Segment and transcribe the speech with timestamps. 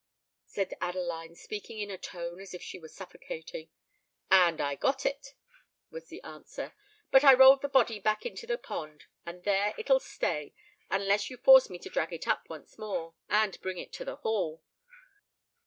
[0.47, 3.69] said Adeline, speaking in a tone as if she were suffocating.
[4.31, 5.35] "And I got it,"
[5.91, 6.73] was the answer.
[7.11, 11.37] "But I rolled the body back again into the pond; and there it'll stay—unless you
[11.37, 14.63] force me to drag it up once more, and bring it to the Hall."